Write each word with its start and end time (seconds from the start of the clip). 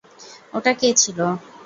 ওটা 0.53 0.71
কে 0.79 0.89
ছিল? 1.01 1.19